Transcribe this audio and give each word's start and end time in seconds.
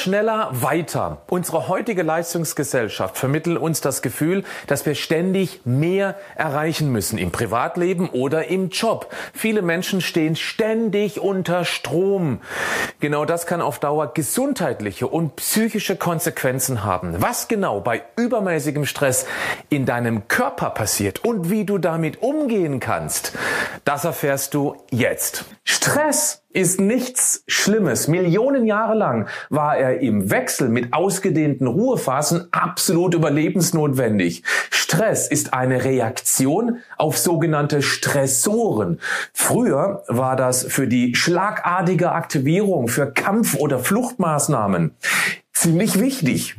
Schneller, 0.00 0.48
weiter. 0.52 1.22
Unsere 1.28 1.68
heutige 1.68 2.02
Leistungsgesellschaft 2.02 3.16
vermittelt 3.16 3.58
uns 3.58 3.80
das 3.80 4.02
Gefühl, 4.02 4.44
dass 4.66 4.86
wir 4.86 4.94
ständig 4.94 5.60
mehr 5.64 6.16
erreichen 6.34 6.90
müssen 6.90 7.18
im 7.18 7.30
Privatleben 7.30 8.08
oder 8.08 8.46
im 8.46 8.70
Job. 8.70 9.12
Viele 9.34 9.62
Menschen 9.62 10.00
stehen 10.00 10.36
ständig 10.36 11.20
unter 11.20 11.64
Strom. 11.64 12.40
Genau 13.00 13.24
das 13.24 13.46
kann 13.46 13.60
auf 13.60 13.78
Dauer 13.78 14.12
gesundheitliche 14.14 15.06
und 15.06 15.36
psychische 15.36 15.96
Konsequenzen 15.96 16.82
haben. 16.84 17.14
Was 17.18 17.48
genau 17.48 17.80
bei 17.80 18.02
übermäßigem 18.16 18.86
Stress 18.86 19.26
in 19.68 19.86
deinem 19.86 20.28
Körper 20.28 20.70
passiert 20.70 21.24
und 21.24 21.50
wie 21.50 21.64
du 21.64 21.78
damit 21.78 22.22
umgehen 22.22 22.80
kannst, 22.80 23.32
das 23.84 24.04
erfährst 24.04 24.54
du 24.54 24.76
jetzt. 24.90 25.44
Stress 25.64 26.39
ist 26.52 26.80
nichts 26.80 27.44
Schlimmes. 27.46 28.08
Millionen 28.08 28.66
Jahre 28.66 28.94
lang 28.94 29.28
war 29.50 29.76
er 29.76 30.00
im 30.00 30.30
Wechsel 30.30 30.68
mit 30.68 30.92
ausgedehnten 30.92 31.66
Ruhephasen 31.66 32.48
absolut 32.50 33.14
überlebensnotwendig. 33.14 34.42
Stress 34.70 35.28
ist 35.28 35.54
eine 35.54 35.84
Reaktion 35.84 36.78
auf 36.96 37.18
sogenannte 37.18 37.82
Stressoren. 37.82 39.00
Früher 39.32 40.02
war 40.08 40.34
das 40.34 40.64
für 40.64 40.88
die 40.88 41.14
schlagartige 41.14 42.12
Aktivierung 42.12 42.88
für 42.88 43.12
Kampf- 43.12 43.54
oder 43.54 43.78
Fluchtmaßnahmen 43.78 44.96
ziemlich 45.52 46.00
wichtig. 46.00 46.56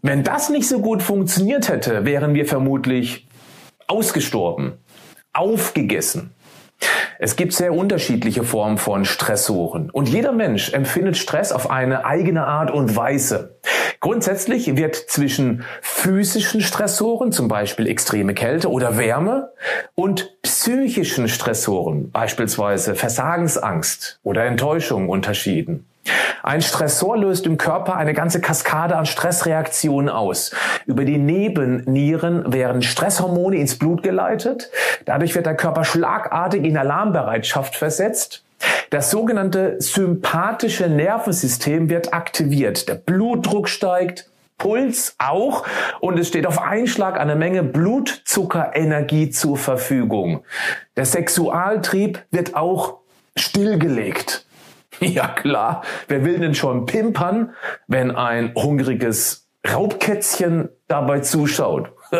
Wenn 0.00 0.22
das 0.22 0.48
nicht 0.48 0.68
so 0.68 0.78
gut 0.78 1.02
funktioniert 1.02 1.68
hätte, 1.68 2.06
wären 2.06 2.32
wir 2.32 2.46
vermutlich 2.46 3.26
ausgestorben 3.88 4.78
aufgegessen. 5.36 6.32
Es 7.18 7.36
gibt 7.36 7.54
sehr 7.54 7.72
unterschiedliche 7.72 8.44
Formen 8.44 8.76
von 8.76 9.04
Stressoren 9.04 9.90
und 9.90 10.08
jeder 10.08 10.32
Mensch 10.32 10.72
empfindet 10.72 11.16
Stress 11.16 11.52
auf 11.52 11.70
eine 11.70 12.04
eigene 12.04 12.46
Art 12.46 12.70
und 12.70 12.94
Weise. 12.94 13.56
Grundsätzlich 14.00 14.76
wird 14.76 14.94
zwischen 14.94 15.64
physischen 15.80 16.60
Stressoren, 16.60 17.32
zum 17.32 17.48
Beispiel 17.48 17.86
extreme 17.86 18.34
Kälte 18.34 18.70
oder 18.70 18.98
Wärme, 18.98 19.52
und 19.94 20.36
psychischen 20.42 21.28
Stressoren, 21.28 22.10
beispielsweise 22.10 22.94
Versagensangst 22.94 24.20
oder 24.22 24.44
Enttäuschung, 24.44 25.08
unterschieden. 25.08 25.86
Ein 26.42 26.62
Stressor 26.62 27.16
löst 27.16 27.46
im 27.46 27.58
Körper 27.58 27.96
eine 27.96 28.14
ganze 28.14 28.40
Kaskade 28.40 28.96
an 28.96 29.06
Stressreaktionen 29.06 30.08
aus. 30.08 30.52
Über 30.86 31.04
die 31.04 31.18
Nebennieren 31.18 32.52
werden 32.52 32.82
Stresshormone 32.82 33.56
ins 33.56 33.78
Blut 33.78 34.02
geleitet. 34.02 34.70
Dadurch 35.04 35.34
wird 35.34 35.46
der 35.46 35.56
Körper 35.56 35.84
schlagartig 35.84 36.64
in 36.64 36.76
Alarmbereitschaft 36.76 37.76
versetzt. 37.76 38.44
Das 38.90 39.10
sogenannte 39.10 39.76
sympathische 39.80 40.88
Nervensystem 40.88 41.90
wird 41.90 42.14
aktiviert. 42.14 42.88
Der 42.88 42.94
Blutdruck 42.94 43.68
steigt, 43.68 44.30
Puls 44.58 45.14
auch 45.18 45.66
und 46.00 46.18
es 46.18 46.28
steht 46.28 46.46
auf 46.46 46.62
Einschlag 46.62 47.20
eine 47.20 47.36
Menge 47.36 47.62
Blutzuckerenergie 47.62 49.30
zur 49.30 49.58
Verfügung. 49.58 50.44
Der 50.96 51.04
Sexualtrieb 51.04 52.22
wird 52.30 52.54
auch 52.54 52.98
stillgelegt. 53.36 54.45
Ja 55.00 55.28
klar, 55.28 55.82
wer 56.08 56.24
will 56.24 56.38
denn 56.38 56.54
schon 56.54 56.86
pimpern, 56.86 57.54
wenn 57.86 58.10
ein 58.10 58.52
hungriges 58.54 59.48
Raubkätzchen 59.70 60.68
dabei 60.88 61.20
zuschaut? 61.20 61.92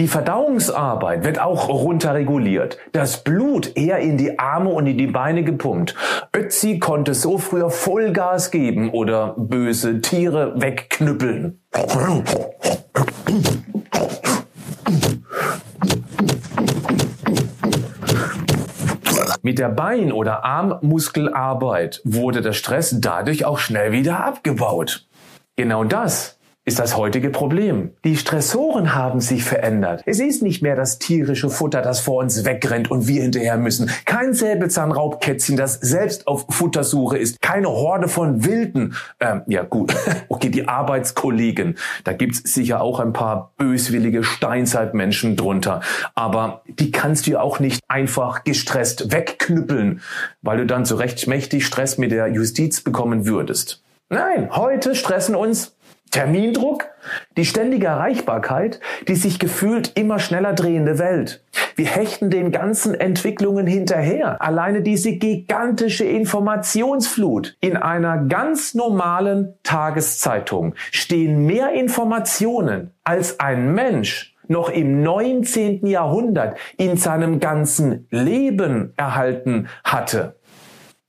Die 0.00 0.08
Verdauungsarbeit 0.08 1.22
wird 1.22 1.40
auch 1.40 1.68
runterreguliert. 1.68 2.78
Das 2.90 3.22
Blut 3.22 3.76
eher 3.76 3.98
in 3.98 4.16
die 4.16 4.40
Arme 4.40 4.70
und 4.70 4.88
in 4.88 4.98
die 4.98 5.06
Beine 5.06 5.44
gepumpt. 5.44 5.94
Ötzi 6.34 6.80
konnte 6.80 7.14
so 7.14 7.38
früher 7.38 7.70
Vollgas 7.70 8.50
geben 8.50 8.90
oder 8.90 9.36
böse 9.38 10.00
Tiere 10.00 10.60
wegknüppeln. 10.60 11.60
Mit 19.44 19.58
der 19.58 19.68
Bein- 19.68 20.10
oder 20.10 20.42
Armmuskelarbeit 20.42 22.00
wurde 22.04 22.40
der 22.40 22.54
Stress 22.54 22.96
dadurch 22.98 23.44
auch 23.44 23.58
schnell 23.58 23.92
wieder 23.92 24.24
abgebaut. 24.24 25.06
Genau 25.54 25.84
das 25.84 26.33
ist 26.66 26.78
das 26.78 26.96
heutige 26.96 27.28
Problem. 27.28 27.90
Die 28.04 28.16
Stressoren 28.16 28.94
haben 28.94 29.20
sich 29.20 29.44
verändert. 29.44 30.02
Es 30.06 30.18
ist 30.18 30.42
nicht 30.42 30.62
mehr 30.62 30.76
das 30.76 30.98
tierische 30.98 31.50
Futter, 31.50 31.82
das 31.82 32.00
vor 32.00 32.22
uns 32.22 32.44
wegrennt 32.46 32.90
und 32.90 33.06
wir 33.06 33.20
hinterher 33.20 33.58
müssen. 33.58 33.90
Kein 34.06 34.32
Säbelzahnraubkätzchen, 34.32 35.58
das 35.58 35.74
selbst 35.74 36.26
auf 36.26 36.46
Futtersuche 36.48 37.18
ist. 37.18 37.42
Keine 37.42 37.68
Horde 37.68 38.08
von 38.08 38.44
Wilden. 38.46 38.94
Ähm, 39.20 39.42
ja 39.46 39.62
gut, 39.62 39.94
okay, 40.28 40.48
die 40.48 40.66
Arbeitskollegen. 40.66 41.76
Da 42.02 42.14
gibt's 42.14 42.54
sicher 42.54 42.80
auch 42.80 42.98
ein 42.98 43.12
paar 43.12 43.52
böswillige 43.58 44.24
Steinzeitmenschen 44.24 45.36
drunter. 45.36 45.82
Aber 46.14 46.62
die 46.66 46.90
kannst 46.90 47.26
du 47.26 47.32
ja 47.32 47.40
auch 47.42 47.60
nicht 47.60 47.82
einfach 47.88 48.42
gestresst 48.42 49.12
wegknüppeln, 49.12 50.00
weil 50.40 50.56
du 50.56 50.66
dann 50.66 50.86
so 50.86 50.96
recht 50.96 51.26
mächtig 51.26 51.66
Stress 51.66 51.98
mit 51.98 52.10
der 52.10 52.28
Justiz 52.28 52.80
bekommen 52.80 53.26
würdest. 53.26 53.82
Nein, 54.08 54.48
heute 54.52 54.94
stressen 54.94 55.34
uns 55.34 55.74
Termindruck, 56.14 56.86
die 57.36 57.44
ständige 57.44 57.88
Erreichbarkeit, 57.88 58.78
die 59.08 59.16
sich 59.16 59.40
gefühlt 59.40 59.98
immer 59.98 60.20
schneller 60.20 60.52
drehende 60.52 61.00
Welt. 61.00 61.42
Wir 61.74 61.86
hechten 61.86 62.30
den 62.30 62.52
ganzen 62.52 62.94
Entwicklungen 62.94 63.66
hinterher. 63.66 64.40
Alleine 64.40 64.82
diese 64.82 65.16
gigantische 65.16 66.04
Informationsflut. 66.04 67.56
In 67.60 67.76
einer 67.76 68.18
ganz 68.26 68.74
normalen 68.74 69.54
Tageszeitung 69.64 70.76
stehen 70.92 71.46
mehr 71.46 71.72
Informationen 71.72 72.92
als 73.02 73.40
ein 73.40 73.74
Mensch 73.74 74.36
noch 74.46 74.68
im 74.68 75.02
19. 75.02 75.84
Jahrhundert 75.84 76.56
in 76.76 76.96
seinem 76.96 77.40
ganzen 77.40 78.06
Leben 78.10 78.92
erhalten 78.96 79.66
hatte. 79.82 80.36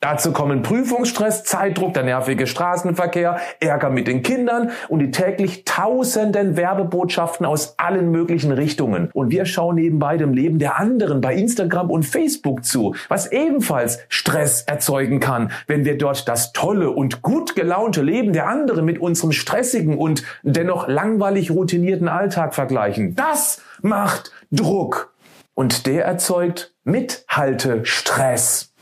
Dazu 0.02 0.34
kommen 0.34 0.62
Prüfungsstress, 0.62 1.46
Zeitdruck, 1.46 1.94
der 1.94 2.04
nervige 2.04 2.46
Straßenverkehr, 2.46 3.40
Ärger 3.60 3.90
mit 3.90 4.08
den 4.08 4.22
Kindern 4.22 4.70
und 4.88 5.00
die 5.00 5.10
täglich 5.10 5.66
tausenden 5.66 6.58
Werbebotschaften 6.58 7.46
aus 7.46 7.80
allen 7.80 8.12
möglichen 8.12 8.52
Richtungen. 8.52 9.10
Und 9.14 9.32
wir 9.32 9.46
schauen 9.46 9.76
nebenbei 9.76 10.18
dem 10.18 10.34
Leben 10.34 10.60
der 10.60 10.80
anderen 10.80 11.22
bei 11.22 11.34
Instagram 11.34 11.90
und 11.90 12.04
Facebook 12.04 12.66
zu, 12.66 12.94
was 13.08 13.32
ebenfalls 13.32 14.00
Stress 14.10 14.62
erzeugen 14.64 15.20
kann, 15.20 15.52
wenn 15.66 15.86
wir 15.86 15.98
dort 15.98 16.28
das 16.28 16.54
tolle 16.54 16.92
und 16.92 17.24
gut 17.24 17.56
gelaunte 17.56 18.04
Leben 18.04 18.32
der 18.32 18.48
anderen 18.48 18.86
mit 18.86 19.00
unserem 19.00 19.32
stressigen 19.32 19.98
und 19.98 20.24
dennoch 20.44 20.88
langweilig 20.88 21.50
routinierten 21.50 22.10
Alltag 22.10 22.54
vergleichen. 22.54 23.16
Das 23.16 23.62
macht 23.82 24.32
Druck. 24.52 25.14
Und 25.56 25.88
der 25.88 26.06
erzeugt 26.06 26.76
Mithaltestress. 26.84 28.75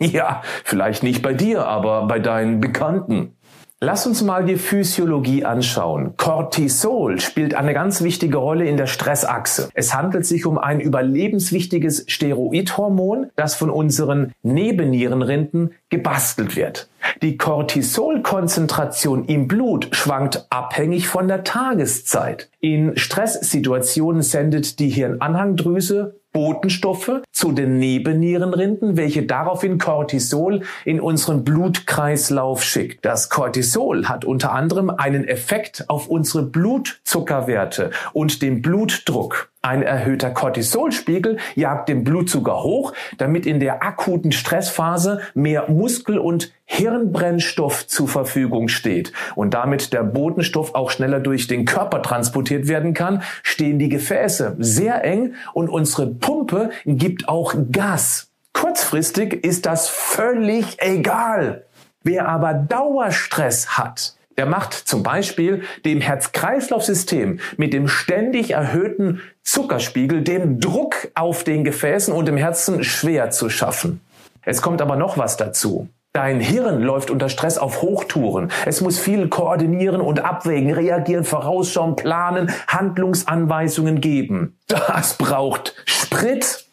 Ja, 0.12 0.42
vielleicht 0.64 1.02
nicht 1.02 1.20
bei 1.20 1.34
dir, 1.34 1.66
aber 1.66 2.06
bei 2.06 2.18
deinen 2.18 2.60
Bekannten. 2.60 3.36
Lass 3.82 4.06
uns 4.06 4.22
mal 4.22 4.44
die 4.44 4.56
Physiologie 4.56 5.46
anschauen. 5.46 6.14
Cortisol 6.18 7.18
spielt 7.18 7.54
eine 7.54 7.72
ganz 7.72 8.02
wichtige 8.02 8.36
Rolle 8.36 8.66
in 8.66 8.76
der 8.76 8.86
Stressachse. 8.86 9.70
Es 9.72 9.94
handelt 9.94 10.26
sich 10.26 10.44
um 10.44 10.58
ein 10.58 10.80
überlebenswichtiges 10.80 12.04
Steroidhormon, 12.06 13.30
das 13.36 13.54
von 13.54 13.70
unseren 13.70 14.32
Nebennierenrinden 14.42 15.72
gebastelt 15.88 16.56
wird. 16.56 16.90
Die 17.22 17.38
Cortisolkonzentration 17.38 19.24
im 19.24 19.48
Blut 19.48 19.88
schwankt 19.92 20.46
abhängig 20.50 21.08
von 21.08 21.26
der 21.26 21.42
Tageszeit. 21.42 22.50
In 22.60 22.98
Stresssituationen 22.98 24.20
sendet 24.20 24.78
die 24.78 24.90
Hirnanhangdrüse 24.90 26.19
Botenstoffe 26.32 27.22
zu 27.32 27.52
den 27.52 27.78
Nebennierenrinden, 27.78 28.96
welche 28.96 29.24
daraufhin 29.24 29.78
Cortisol 29.78 30.62
in 30.84 31.00
unseren 31.00 31.44
Blutkreislauf 31.44 32.62
schickt. 32.62 33.04
Das 33.04 33.30
Cortisol 33.30 34.08
hat 34.08 34.24
unter 34.24 34.52
anderem 34.52 34.90
einen 34.90 35.26
Effekt 35.26 35.84
auf 35.88 36.08
unsere 36.08 36.44
Blutzuckerwerte 36.44 37.90
und 38.12 38.42
den 38.42 38.62
Blutdruck. 38.62 39.49
Ein 39.62 39.82
erhöhter 39.82 40.30
Cortisolspiegel 40.30 41.36
jagt 41.54 41.90
den 41.90 42.02
Blutzucker 42.02 42.62
hoch, 42.62 42.94
damit 43.18 43.44
in 43.44 43.60
der 43.60 43.82
akuten 43.82 44.32
Stressphase 44.32 45.20
mehr 45.34 45.70
Muskel- 45.70 46.18
und 46.18 46.50
Hirnbrennstoff 46.64 47.86
zur 47.86 48.08
Verfügung 48.08 48.68
steht 48.68 49.12
und 49.34 49.52
damit 49.52 49.92
der 49.92 50.02
Botenstoff 50.02 50.74
auch 50.74 50.90
schneller 50.90 51.20
durch 51.20 51.46
den 51.46 51.66
Körper 51.66 52.00
transportiert 52.00 52.68
werden 52.68 52.94
kann, 52.94 53.22
stehen 53.42 53.78
die 53.78 53.90
Gefäße 53.90 54.56
sehr 54.58 55.04
eng 55.04 55.34
und 55.52 55.68
unsere 55.68 56.06
Pumpe 56.06 56.70
gibt 56.86 57.28
auch 57.28 57.54
Gas. 57.70 58.30
Kurzfristig 58.54 59.44
ist 59.44 59.66
das 59.66 59.88
völlig 59.88 60.80
egal. 60.80 61.66
Wer 62.02 62.28
aber 62.28 62.54
Dauerstress 62.54 63.76
hat, 63.76 64.14
der 64.36 64.46
macht 64.46 64.72
zum 64.72 65.02
Beispiel 65.02 65.62
dem 65.84 66.00
Herz-Kreislauf-System 66.00 67.40
mit 67.56 67.72
dem 67.72 67.88
ständig 67.88 68.52
erhöhten 68.52 69.20
Zuckerspiegel, 69.42 70.22
dem 70.22 70.60
Druck 70.60 71.08
auf 71.14 71.44
den 71.44 71.64
Gefäßen 71.64 72.14
und 72.14 72.26
dem 72.26 72.36
Herzen 72.36 72.84
schwer 72.84 73.30
zu 73.30 73.50
schaffen. 73.50 74.00
Es 74.42 74.62
kommt 74.62 74.80
aber 74.80 74.96
noch 74.96 75.18
was 75.18 75.36
dazu. 75.36 75.88
Dein 76.12 76.40
Hirn 76.40 76.82
läuft 76.82 77.10
unter 77.10 77.28
Stress 77.28 77.56
auf 77.56 77.82
Hochtouren. 77.82 78.50
Es 78.66 78.80
muss 78.80 78.98
viel 78.98 79.28
koordinieren 79.28 80.00
und 80.00 80.24
abwägen, 80.24 80.72
reagieren, 80.72 81.24
vorausschauen, 81.24 81.94
planen, 81.94 82.50
Handlungsanweisungen 82.66 84.00
geben. 84.00 84.58
Das 84.66 85.14
braucht 85.14 85.76
Sprit. 85.84 86.69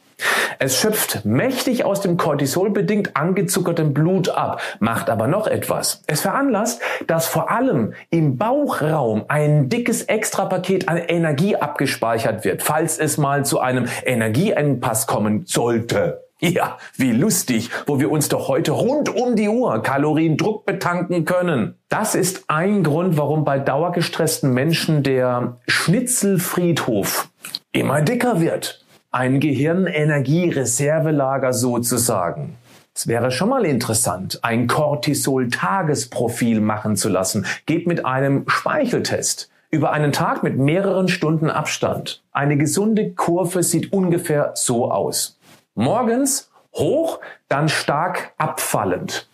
Es 0.60 0.80
schöpft 0.80 1.24
mächtig 1.24 1.86
aus 1.86 2.02
dem 2.02 2.18
Cortisol-bedingt 2.18 3.16
angezuckertem 3.16 3.94
Blut 3.94 4.30
ab, 4.30 4.60
macht 4.80 5.10
aber 5.10 5.28
noch 5.28 5.46
etwas. 5.46 6.02
Es 6.08 6.22
veranlasst, 6.22 6.82
dass 7.06 7.28
vor 7.28 7.52
allem 7.52 7.94
im 8.10 8.38
Bauchraum 8.38 9.26
ein 9.28 9.70
dickes 9.70 10.04
Extrapaket 10.04 10.90
an 10.90 10.98
Energie 10.98 11.56
abgespeichert 11.56 12.44
wird, 12.44 12.64
falls 12.64 12.98
es 12.98 13.18
mal 13.18 13.46
zu 13.46 13.60
einem 13.60 13.88
Energieengpass 14.04 15.06
kommen 15.06 15.44
sollte. 15.46 16.24
Ja, 16.40 16.78
wie 16.96 17.14
lustig, 17.14 17.72
wo 17.88 18.00
wir 18.00 18.12
uns 18.12 18.30
doch 18.30 18.48
heute 18.48 18.72
rund 18.72 19.10
um 19.10 19.36
die 19.36 19.50
Uhr 19.50 19.82
Kaloriendruck 19.82 20.66
betanken 20.66 21.26
können. 21.26 21.80
Das 21.90 22.14
ist 22.14 22.44
ein 22.48 22.84
Grund, 22.84 23.18
warum 23.18 23.44
bei 23.44 23.58
dauergestressten 23.58 24.54
Menschen 24.54 25.02
der 25.02 25.58
Schnitzelfriedhof 25.68 27.30
immer 27.72 28.02
dicker 28.02 28.40
wird. 28.40 28.86
Ein 29.18 29.40
Gehirnenergiereservelager 29.40 31.52
sozusagen. 31.52 32.56
Es 32.94 33.08
wäre 33.08 33.32
schon 33.32 33.50
mal 33.50 33.66
interessant, 33.66 34.38
ein 34.44 34.68
Cortisol-Tagesprofil 34.68 36.62
machen 36.62 36.96
zu 36.96 37.10
lassen. 37.10 37.48
Geht 37.66 37.88
mit 37.88 38.06
einem 38.06 38.48
Speicheltest 38.48 39.50
über 39.72 39.92
einen 39.92 40.12
Tag 40.12 40.44
mit 40.44 40.60
mehreren 40.60 41.08
Stunden 41.08 41.50
Abstand. 41.50 42.22
Eine 42.32 42.58
gesunde 42.58 43.14
Kurve 43.14 43.64
sieht 43.64 43.92
ungefähr 43.92 44.52
so 44.54 44.92
aus. 44.92 45.40
Morgens 45.74 46.52
hoch, 46.76 47.20
dann 47.50 47.70
stark 47.70 48.34
abfallend. 48.38 49.28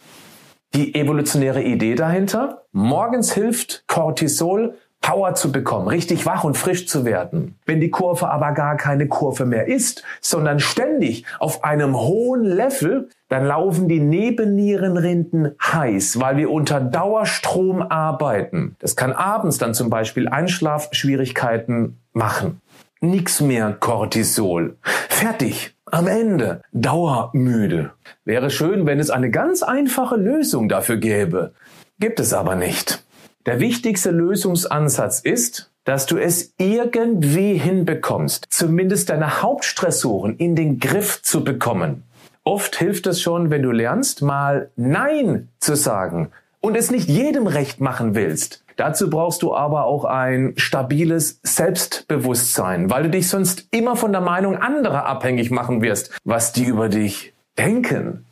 Die 0.75 0.95
evolutionäre 0.95 1.61
Idee 1.61 1.95
dahinter? 1.95 2.63
Morgens 2.71 3.33
hilft 3.33 3.83
Cortisol, 3.87 4.77
Power 5.03 5.35
zu 5.35 5.51
bekommen, 5.51 5.89
richtig 5.89 6.25
wach 6.25 6.45
und 6.45 6.57
frisch 6.57 6.87
zu 6.87 7.05
werden. 7.05 7.59
Wenn 7.65 7.81
die 7.81 7.91
Kurve 7.91 8.29
aber 8.29 8.53
gar 8.53 8.77
keine 8.77 9.07
Kurve 9.07 9.45
mehr 9.45 9.67
ist, 9.67 10.01
sondern 10.21 10.59
ständig 10.59 11.25
auf 11.39 11.63
einem 11.65 11.95
hohen 11.95 12.45
Level, 12.45 13.09
dann 13.27 13.45
laufen 13.45 13.89
die 13.89 13.99
Nebennierenrinden 13.99 15.55
heiß, 15.61 16.21
weil 16.21 16.37
wir 16.37 16.49
unter 16.49 16.79
Dauerstrom 16.79 17.81
arbeiten. 17.81 18.77
Das 18.79 18.95
kann 18.95 19.11
abends 19.11 19.57
dann 19.57 19.73
zum 19.73 19.89
Beispiel 19.89 20.29
Einschlafschwierigkeiten 20.29 21.99
machen. 22.13 22.61
Nix 23.01 23.41
mehr 23.41 23.73
Cortisol. 23.73 24.77
Fertig. 25.09 25.75
Am 25.85 26.07
Ende 26.07 26.61
dauermüde. 26.71 27.91
Wäre 28.23 28.49
schön, 28.49 28.87
wenn 28.87 28.99
es 28.99 29.11
eine 29.11 29.29
ganz 29.29 29.61
einfache 29.61 30.15
Lösung 30.15 30.69
dafür 30.69 30.97
gäbe. 30.97 31.51
Gibt 31.99 32.19
es 32.19 32.33
aber 32.33 32.55
nicht. 32.55 33.02
Der 33.45 33.59
wichtigste 33.59 34.11
Lösungsansatz 34.11 35.19
ist, 35.19 35.71
dass 35.83 36.05
du 36.05 36.17
es 36.17 36.53
irgendwie 36.57 37.55
hinbekommst, 37.55 38.47
zumindest 38.49 39.09
deine 39.09 39.41
Hauptstressoren 39.41 40.37
in 40.37 40.55
den 40.55 40.79
Griff 40.79 41.21
zu 41.23 41.43
bekommen. 41.43 42.03
Oft 42.45 42.77
hilft 42.77 43.05
es 43.07 43.21
schon, 43.21 43.49
wenn 43.49 43.61
du 43.61 43.71
lernst, 43.71 44.21
mal 44.21 44.69
Nein 44.77 45.49
zu 45.59 45.75
sagen 45.75 46.31
und 46.61 46.77
es 46.77 46.89
nicht 46.89 47.09
jedem 47.09 47.47
recht 47.47 47.81
machen 47.81 48.15
willst. 48.15 48.63
Dazu 48.77 49.09
brauchst 49.09 49.41
du 49.41 49.53
aber 49.53 49.85
auch 49.85 50.05
ein 50.05 50.53
stabiles 50.55 51.39
Selbstbewusstsein, 51.43 52.89
weil 52.89 53.03
du 53.03 53.09
dich 53.09 53.27
sonst 53.27 53.67
immer 53.71 53.97
von 53.97 54.13
der 54.13 54.21
Meinung 54.21 54.57
anderer 54.57 55.05
abhängig 55.05 55.51
machen 55.51 55.81
wirst, 55.81 56.11
was 56.23 56.53
die 56.53 56.63
über 56.63 56.87
dich 56.87 57.33
denken. 57.57 58.25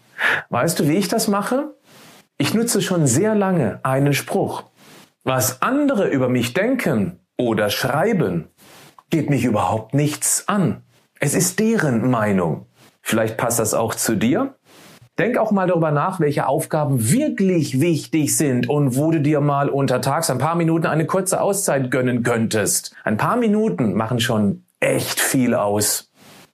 Weißt 0.49 0.79
du, 0.79 0.87
wie 0.87 0.97
ich 0.97 1.09
das 1.09 1.27
mache? 1.27 1.75
Ich 2.37 2.53
nutze 2.53 2.81
schon 2.81 3.05
sehr 3.05 3.35
lange 3.35 3.79
einen 3.83 4.13
Spruch. 4.13 4.63
Was 5.23 5.61
andere 5.61 6.07
über 6.07 6.29
mich 6.29 6.53
denken 6.53 7.19
oder 7.37 7.69
schreiben, 7.69 8.47
geht 9.11 9.29
mich 9.29 9.45
überhaupt 9.45 9.93
nichts 9.93 10.47
an. 10.47 10.81
Es 11.19 11.35
ist 11.35 11.59
deren 11.59 12.09
Meinung. 12.09 12.65
Vielleicht 13.03 13.37
passt 13.37 13.59
das 13.59 13.75
auch 13.75 13.93
zu 13.93 14.15
dir. 14.15 14.55
Denk 15.19 15.37
auch 15.37 15.51
mal 15.51 15.67
darüber 15.67 15.91
nach, 15.91 16.19
welche 16.19 16.47
Aufgaben 16.47 17.11
wirklich 17.11 17.79
wichtig 17.79 18.35
sind 18.35 18.67
und 18.67 18.95
wo 18.95 19.11
du 19.11 19.21
dir 19.21 19.41
mal 19.41 19.69
untertags 19.69 20.31
ein 20.31 20.39
paar 20.39 20.55
Minuten 20.55 20.87
eine 20.87 21.05
kurze 21.05 21.41
Auszeit 21.41 21.91
gönnen 21.91 22.23
könntest. 22.23 22.95
Ein 23.03 23.17
paar 23.17 23.35
Minuten 23.35 23.93
machen 23.93 24.19
schon 24.19 24.63
echt 24.79 25.19
viel 25.19 25.53
aus. 25.53 26.10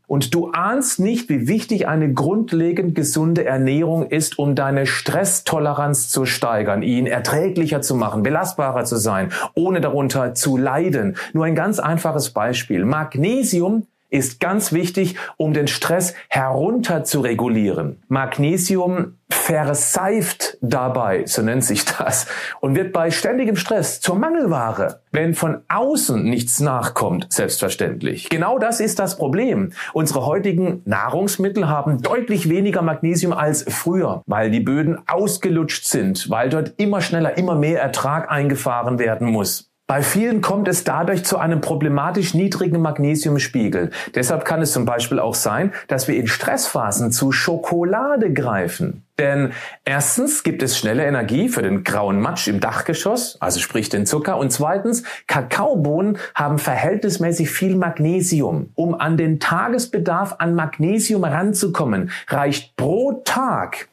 Und 0.07 0.33
du 0.33 0.51
ahnst 0.51 0.99
nicht, 0.99 1.27
wie 1.29 1.49
wichtig 1.49 1.87
eine 1.87 2.13
grundlegend 2.13 2.95
gesunde 2.95 3.43
Ernährung 3.43 4.09
ist, 4.09 4.39
um 4.39 4.55
deine 4.55 4.85
Stresstoleranz 4.85 6.07
zu 6.07 6.25
steigern, 6.25 6.81
ihn 6.81 7.07
erträglicher 7.07 7.81
zu 7.81 7.93
machen, 7.93 8.23
belastbarer 8.23 8.85
zu 8.85 8.95
sein, 8.95 9.33
ohne 9.53 9.81
darunter 9.81 10.33
zu 10.33 10.55
leiden. 10.55 11.17
Nur 11.33 11.43
ein 11.43 11.55
ganz 11.55 11.79
einfaches 11.79 12.29
Beispiel. 12.29 12.85
Magnesium 12.85 13.85
ist 14.09 14.39
ganz 14.39 14.71
wichtig, 14.71 15.15
um 15.37 15.53
den 15.53 15.67
Stress 15.67 16.13
herunter 16.29 17.03
zu 17.03 17.21
regulieren. 17.21 18.03
Magnesium 18.07 19.17
verseift 19.29 20.57
dabei, 20.61 21.25
so 21.25 21.41
nennt 21.41 21.63
sich 21.63 21.83
das, 21.83 22.27
und 22.61 22.75
wird 22.75 22.93
bei 22.93 23.11
ständigem 23.11 23.57
Stress 23.57 23.99
zur 23.99 24.15
Mangelware, 24.15 25.01
wenn 25.11 25.33
von 25.33 25.61
außen 25.67 26.23
nichts 26.23 26.59
nachkommt, 26.59 27.27
selbstverständlich. 27.29 28.29
Genau 28.29 28.57
das 28.57 28.79
ist 28.79 28.99
das 28.99 29.17
Problem. 29.17 29.73
Unsere 29.93 30.25
heutigen 30.25 30.81
Nahrungsmittel 30.85 31.67
haben 31.67 32.01
deutlich 32.01 32.49
weniger 32.49 32.81
Magnesium 32.81 33.33
als 33.33 33.65
früher, 33.67 34.21
weil 34.25 34.49
die 34.49 34.61
Böden 34.61 34.97
ausgelutscht 35.07 35.85
sind, 35.85 36.29
weil 36.29 36.49
dort 36.49 36.73
immer 36.77 37.01
schneller, 37.01 37.37
immer 37.37 37.55
mehr 37.55 37.81
Ertrag 37.81 38.31
eingefahren 38.31 38.99
werden 38.99 39.27
muss. 39.27 39.69
Bei 39.87 40.01
vielen 40.01 40.41
kommt 40.41 40.67
es 40.67 40.83
dadurch 40.83 41.23
zu 41.23 41.37
einem 41.37 41.61
problematisch 41.61 42.33
niedrigen 42.33 42.81
Magnesiumspiegel. 42.81 43.91
Deshalb 44.13 44.43
kann 44.43 44.61
es 44.61 44.73
zum 44.73 44.83
Beispiel 44.83 45.17
auch 45.17 45.33
sein, 45.33 45.71
dass 45.87 46.09
wir 46.09 46.17
in 46.17 46.27
Stressphasen 46.27 47.13
zu 47.13 47.31
Schokolade 47.31 48.33
greifen. 48.33 49.05
Denn 49.17 49.53
erstens 49.85 50.43
gibt 50.43 50.61
es 50.61 50.77
schnelle 50.77 51.05
Energie 51.05 51.47
für 51.47 51.61
den 51.61 51.85
grauen 51.85 52.19
Matsch 52.19 52.49
im 52.49 52.59
Dachgeschoss, 52.59 53.37
also 53.39 53.61
sprich 53.61 53.87
den 53.87 54.05
Zucker. 54.05 54.37
Und 54.37 54.51
zweitens, 54.51 55.03
Kakaobohnen 55.25 56.17
haben 56.35 56.59
verhältnismäßig 56.59 57.49
viel 57.49 57.77
Magnesium. 57.77 58.71
Um 58.75 58.93
an 58.93 59.15
den 59.15 59.39
Tagesbedarf 59.39 60.35
an 60.39 60.53
Magnesium 60.53 61.23
ranzukommen, 61.23 62.11
reicht 62.27 62.75
pro 62.75 63.21
Tag 63.23 63.87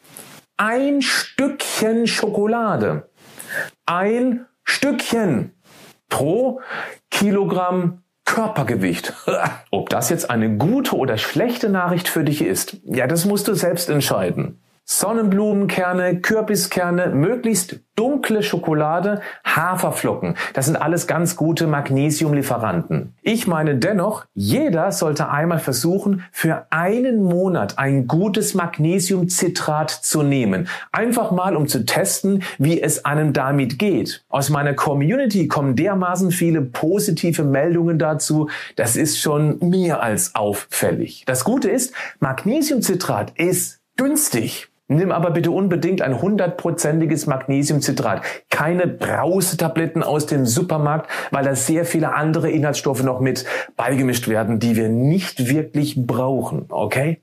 ein 0.57 1.03
Stückchen 1.03 2.09
Schokolade. 2.09 3.09
Ein 3.87 4.47
Stückchen 4.65 5.53
pro 6.15 6.61
Kilogramm 7.11 8.05
Körpergewicht. 8.25 9.13
Ob 9.73 9.89
das 9.89 10.11
jetzt 10.11 10.31
eine 10.31 10.57
gute 10.57 10.97
oder 10.97 11.19
schlechte 11.19 11.69
Nachricht 11.69 12.09
für 12.09 12.23
dich 12.23 12.41
ist, 12.41 12.77
ja, 12.85 13.09
das 13.09 13.25
musst 13.25 13.49
du 13.49 13.55
selbst 13.55 13.91
entscheiden. 13.91 14.61
Sonnenblumenkerne, 14.85 16.21
Kürbiskerne, 16.21 17.09
möglichst 17.09 17.81
dunkle 17.97 18.43
Schokolade, 18.43 19.21
Haferflocken. 19.45 20.37
Das 20.53 20.67
sind 20.67 20.77
alles 20.77 21.07
ganz 21.07 21.37
gute 21.37 21.67
Magnesiumlieferanten. 21.67 23.15
Ich 23.23 23.47
meine 23.47 23.77
dennoch, 23.77 24.27
jeder 24.35 24.91
sollte 24.93 25.29
einmal 25.31 25.59
versuchen, 25.59 26.25
für 26.33 26.67
einen 26.71 27.23
Monat 27.23 27.79
ein 27.79 28.07
gutes 28.07 28.55
Magnesiumcitrat 28.55 29.91
zu 29.91 30.23
nehmen. 30.23 30.69
Einfach 30.93 31.31
mal, 31.31 31.57
um 31.57 31.69
zu 31.69 31.85
testen, 31.85 32.43
wie 32.59 32.81
es 32.81 33.05
einem 33.05 33.33
damit 33.33 33.79
geht. 33.79 34.25
Aus 34.29 34.51
meiner 34.51 34.75
Community 34.75 35.47
kommen 35.49 35.77
dermaßen 35.77 36.31
viele 36.31 36.63
positive 36.63 37.45
Meldungen 37.45 37.99
dazu. 37.99 38.49
Das 38.77 38.97
ist 38.97 39.21
schon 39.21 39.59
mehr 39.61 40.03
als 40.03 40.35
auffällig. 40.35 41.25
Das 41.27 41.45
Gute 41.45 41.71
ist, 41.71 41.95
Magnesiumcitrat 42.19 43.33
ist 43.37 43.81
günstig. 43.97 44.69
Nimm 44.89 45.13
aber 45.13 45.31
bitte 45.31 45.51
unbedingt 45.51 46.03
ein 46.03 46.21
hundertprozentiges 46.21 47.27
Magnesiumcitrat. 47.27 48.23
Keine 48.51 48.87
Brausetabletten 48.87 50.03
aus 50.03 50.27
dem 50.27 50.45
Supermarkt, 50.45 51.09
weil 51.31 51.45
da 51.45 51.55
sehr 51.55 51.87
viele 51.87 52.13
andere 52.15 52.51
Inhaltsstoffe 52.51 53.03
noch 53.03 53.21
mit 53.21 53.47
beigemischt 53.77 54.29
werden, 54.29 54.59
die 54.59 54.77
wir 54.77 54.91
nicht 54.91 55.49
wirklich 55.49 56.07
brauchen. 56.07 56.67
Okay? 56.69 57.23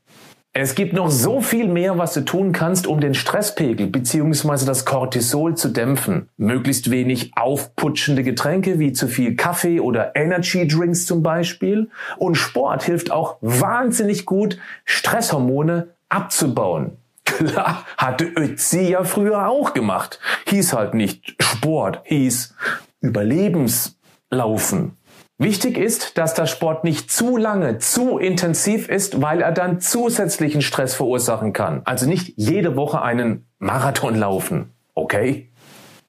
Es 0.53 0.75
gibt 0.75 0.91
noch 0.91 1.09
so 1.09 1.39
viel 1.39 1.69
mehr, 1.69 1.97
was 1.97 2.13
du 2.13 2.25
tun 2.25 2.51
kannst, 2.51 2.85
um 2.85 2.99
den 2.99 3.13
Stresspegel 3.13 3.87
bzw. 3.87 4.65
das 4.65 4.83
Cortisol 4.83 5.55
zu 5.55 5.69
dämpfen. 5.69 6.27
Möglichst 6.35 6.91
wenig 6.91 7.31
aufputschende 7.37 8.23
Getränke 8.23 8.77
wie 8.77 8.91
zu 8.91 9.07
viel 9.07 9.37
Kaffee 9.37 9.79
oder 9.79 10.13
Energy 10.15 10.67
Drinks 10.67 11.05
zum 11.05 11.23
Beispiel. 11.23 11.89
Und 12.17 12.35
Sport 12.35 12.83
hilft 12.83 13.11
auch 13.11 13.37
wahnsinnig 13.39 14.25
gut, 14.25 14.57
Stresshormone 14.83 15.89
abzubauen. 16.09 16.97
Klar, 17.37 17.85
hatte 17.97 18.25
Ötzi 18.25 18.89
ja 18.91 19.03
früher 19.03 19.47
auch 19.47 19.73
gemacht. 19.73 20.19
Hieß 20.47 20.73
halt 20.73 20.93
nicht 20.93 21.35
Sport, 21.41 22.01
hieß 22.05 22.55
Überlebenslaufen. 23.01 24.97
Wichtig 25.37 25.77
ist, 25.77 26.17
dass 26.19 26.35
der 26.35 26.45
Sport 26.45 26.83
nicht 26.83 27.11
zu 27.11 27.35
lange, 27.35 27.79
zu 27.79 28.19
intensiv 28.19 28.89
ist, 28.89 29.23
weil 29.23 29.41
er 29.41 29.51
dann 29.51 29.79
zusätzlichen 29.79 30.61
Stress 30.61 30.93
verursachen 30.93 31.51
kann. 31.51 31.81
Also 31.83 32.07
nicht 32.07 32.33
jede 32.35 32.75
Woche 32.75 33.01
einen 33.01 33.47
Marathon 33.57 34.15
laufen. 34.15 34.73
Okay? 34.93 35.51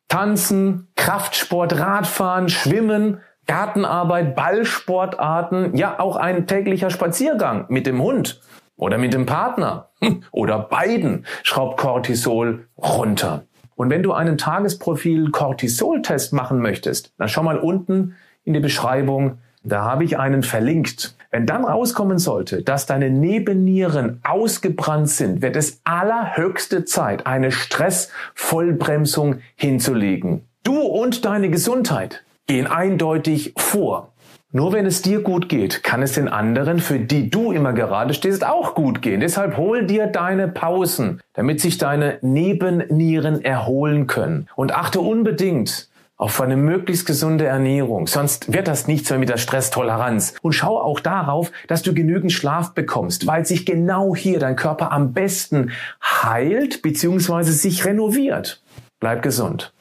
Tanzen, 0.09 0.89
Kraftsport, 0.97 1.79
Radfahren, 1.79 2.51
Schwimmen, 2.51 3.23
Gartenarbeit, 3.47 4.37
Ballsportarten, 4.37 5.77
ja 5.77 5.99
auch 5.99 6.17
ein 6.17 6.47
täglicher 6.47 6.91
Spaziergang 6.91 7.65
mit 7.69 7.87
dem 7.87 8.03
Hund 8.03 8.41
oder 8.83 8.99
mit 8.99 9.15
dem 9.15 9.27
Partner 9.27 9.91
oder 10.33 10.59
beiden 10.59 11.25
schraubt 11.45 11.79
Cortisol 11.79 12.67
runter. 12.77 13.45
Und 13.77 13.91
wenn 13.91 14.03
du 14.03 14.13
einen 14.13 14.39
Tagesprofil 14.39 15.31
Cortisol-Test 15.31 16.33
machen 16.33 16.59
möchtest, 16.59 17.13
dann 17.17 17.29
schau 17.29 17.45
mal 17.45 17.59
unten 17.59 18.17
in 18.43 18.55
die 18.55 18.61
Beschreibung, 18.61 19.39
da 19.63 19.85
habe 19.85 20.03
ich 20.03 20.19
einen 20.19 20.43
verlinkt. 20.43 21.17
Wenn 21.31 21.47
dann 21.47 21.65
rauskommen 21.65 22.19
sollte, 22.19 22.65
dass 22.65 22.85
deine 22.87 23.09
Nebennieren 23.09 24.19
ausgebrannt 24.25 25.09
sind, 25.09 25.43
wird 25.43 25.55
es 25.55 25.81
allerhöchste 25.85 26.85
Zeit, 26.85 27.25
eine 27.25 27.53
Stressvollbremsung 27.53 29.37
hinzulegen. 29.55 30.43
Du 30.65 30.81
und 30.81 31.25
deine 31.25 31.51
Gesundheit 31.51 32.25
gehen 32.49 32.67
eindeutig 32.67 33.55
vor. 33.57 34.12
Nur 34.55 34.75
wenn 34.75 34.85
es 34.85 35.01
dir 35.01 35.23
gut 35.23 35.49
geht, 35.49 35.83
kann 35.83 36.03
es 36.03 36.13
den 36.13 36.29
anderen, 36.29 36.79
für 36.79 36.99
die 36.99 37.31
du 37.31 37.53
immer 37.53 37.73
gerade 37.73 38.13
stehst, 38.13 38.45
auch 38.47 38.75
gut 38.75 39.01
gehen. 39.01 39.21
Deshalb 39.21 39.57
hol 39.57 39.87
dir 39.87 40.09
deine 40.09 40.47
Pausen, 40.47 41.23
damit 41.33 41.63
sich 41.63 41.79
deine 41.79 42.19
Nebennieren 42.21 43.43
erholen 43.43 44.07
können. 44.07 44.51
Und 44.55 44.75
achte 44.75 45.01
unbedingt 45.01 45.89
auf 46.19 46.39
eine 46.39 46.59
möglichst 46.59 47.07
gesunde 47.07 47.47
Ernährung. 47.47 48.07
Sonst 48.07 48.53
wird 48.53 48.69
das 48.69 48.87
nichts 48.87 49.09
mehr 49.09 49.19
mit 49.19 49.31
der 49.31 49.39
Stresstoleranz. 49.39 50.35
Und 50.43 50.53
schau 50.53 50.79
auch 50.79 51.01
darauf, 51.01 51.51
dass 51.67 51.83
du 51.83 51.95
genügend 51.95 52.31
Schlaf 52.31 52.75
bekommst, 52.75 53.27
weil 53.27 53.47
sich 53.47 53.65
genau 53.65 54.15
hier 54.15 54.39
dein 54.39 54.55
Körper 54.55 54.93
am 54.93 55.15
besten 55.15 55.73
heilt 56.05 56.83
bzw. 56.83 57.45
sich 57.45 57.87
renoviert. 57.87 58.63
Bleib 59.01 59.23
gesund. 59.23 59.73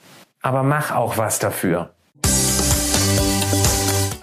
Aber 0.41 0.63
mach 0.63 0.95
auch 0.95 1.17
was 1.17 1.39
dafür. 1.39 1.89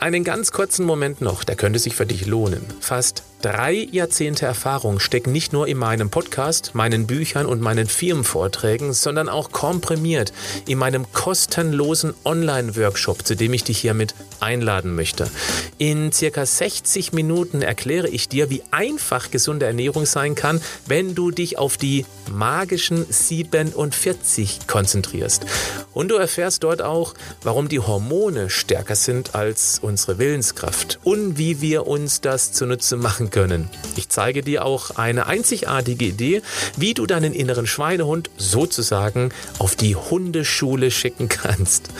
Einen 0.01 0.23
ganz 0.23 0.53
kurzen 0.53 0.87
Moment 0.87 1.21
noch, 1.21 1.43
der 1.43 1.57
könnte 1.57 1.81
sich 1.81 1.97
für 1.97 2.07
dich 2.07 2.25
lohnen. 2.25 2.65
Fast 2.81 3.25
drei 3.43 3.87
Jahrzehnte 3.91 4.47
Erfahrung 4.47 4.99
stecken 4.99 5.33
nicht 5.33 5.53
nur 5.53 5.69
in 5.69 5.79
meinem 5.79 6.11
Podcast, 6.11 6.75
meinen 6.75 7.07
Büchern 7.07 7.47
und 7.47 7.61
meinen 7.61 7.87
Firmenvorträgen, 7.87 8.93
sondern 8.93 9.29
auch 9.29 9.51
komprimiert 9.53 10.33
in 10.67 10.79
meinem 10.79 11.11
kostenlosen 11.13 12.15
Online-Workshop, 12.25 13.27
zu 13.27 13.37
dem 13.37 13.53
ich 13.53 13.65
dich 13.65 13.79
hiermit 13.79 14.15
einladen 14.41 14.95
möchte. 14.95 15.31
In 15.79 16.13
circa 16.13 16.45
60 16.45 17.13
Minuten 17.13 17.63
erkläre 17.63 18.09
ich 18.09 18.29
dir, 18.29 18.51
wie 18.51 18.63
einfach 18.71 19.31
gesunde 19.31 19.67
Ernährung 19.67 20.07
sein 20.07 20.35
kann, 20.35 20.61
wenn 20.87 21.15
du 21.15 21.31
dich 21.31 21.59
auf 21.59 21.77
die 21.77 22.07
magischen 22.31 23.07
47 23.09 24.67
konzentrierst. 24.67 25.47
Und 25.93 26.09
du 26.09 26.17
erfährst 26.17 26.65
dort 26.65 26.83
auch, 26.83 27.15
warum 27.43 27.69
die 27.69 27.81
Hormone 27.81 28.51
stärker 28.51 28.97
sind 28.97 29.35
als 29.35 29.79
unsere 29.81 30.19
Willenskraft 30.19 30.99
und 31.05 31.39
wie 31.39 31.61
wir 31.61 31.87
uns 31.87 32.21
das 32.21 32.53
zunutze 32.53 32.97
machen 32.97 33.28
können. 33.31 33.69
Ich 33.97 34.09
zeige 34.09 34.43
dir 34.43 34.65
auch 34.65 34.97
eine 34.97 35.27
einzigartige 35.27 36.05
Idee, 36.07 36.43
wie 36.77 36.95
du 36.95 37.07
deinen 37.07 37.33
inneren 37.33 37.67
Schweinehund 37.67 38.31
sozusagen 38.37 39.31
auf 39.59 39.77
die 39.77 39.97
Hundeschule 39.97 40.91
schicken 40.91 41.29
kannst. 41.29 41.91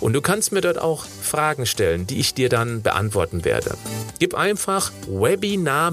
Und 0.00 0.12
du 0.14 0.20
kannst 0.20 0.52
mir 0.52 0.60
dort 0.60 0.78
auch 0.78 1.04
Fragen 1.04 1.66
stellen, 1.66 2.06
die 2.06 2.18
ich 2.20 2.34
dir 2.34 2.48
dann 2.48 2.82
beantworten 2.82 3.44
werde. 3.44 3.76
Gib 4.18 4.34
einfach 4.34 4.92
webinar-ph.de 5.08 5.92